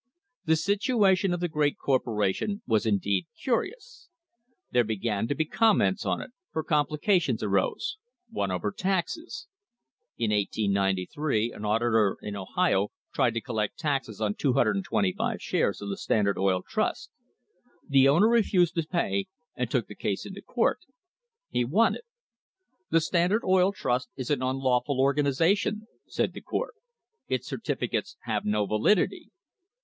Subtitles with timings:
[0.45, 4.09] The situation of the great corporation was indeed curious.
[4.71, 9.45] There began to be com ments on it, for complications arose one over taxes.
[10.17, 15.97] In 1893 an auditor in Ohio tried to collect taxes on 225 shares of the
[15.97, 17.11] Standard Oil Trust.
[17.87, 20.79] The owner refused to pay and took the case into court.
[21.51, 22.05] He won it.
[22.89, 26.73] The Standard Oil Trust is an unlawful organisation, said the court.
[27.27, 29.29] Its certificates have no validity.